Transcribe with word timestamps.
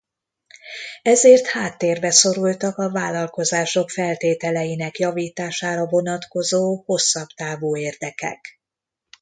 Ezért 1.01 1.45
háttérbe 1.47 2.11
szorultak 2.11 2.77
a 2.77 2.91
vállalkozások 2.91 3.89
feltételeinek 3.89 4.97
javítására 4.97 5.85
vonatkozó 5.85 6.83
hosszabb 6.85 7.27
távú 7.27 7.77
érdekek. 7.77 8.59